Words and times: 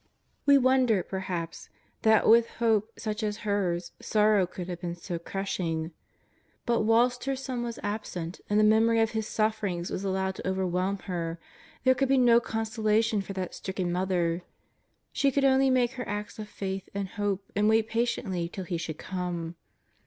We 0.47 0.57
wonder, 0.57 1.03
perhaps, 1.03 1.69
that 2.01 2.27
with 2.27 2.49
hope 2.57 2.89
such 2.97 3.21
as 3.21 3.37
hers 3.45 3.91
sorrow 3.99 4.47
could 4.47 4.67
have 4.67 4.81
been 4.81 4.95
so 4.95 5.19
crushing. 5.19 5.91
But, 6.65 6.81
whilst 6.81 7.25
her 7.25 7.35
Son 7.35 7.61
was 7.61 7.77
absent 7.83 8.41
and 8.49 8.59
the 8.59 8.63
memory 8.63 8.99
of 8.99 9.11
His 9.11 9.27
suf 9.27 9.61
ferings 9.61 9.91
was 9.91 10.03
allowed 10.03 10.33
to 10.37 10.47
overwhelm 10.47 10.97
her, 11.05 11.39
there 11.83 11.93
could 11.93 12.09
be 12.09 12.17
no 12.17 12.39
consolation 12.39 13.21
for 13.21 13.33
that 13.33 13.53
stricken 13.53 13.91
Mother. 13.91 14.41
She 15.11 15.29
could 15.31 15.45
only 15.45 15.69
make 15.69 15.91
her 15.91 16.09
acts 16.09 16.39
of 16.39 16.49
faith 16.49 16.89
and 16.95 17.09
hope, 17.09 17.43
and 17.55 17.69
wait 17.69 17.87
pa 17.87 17.99
tiently 17.99 18.51
till 18.51 18.63
He 18.65 18.77
should 18.79 18.97
come. 18.97 19.53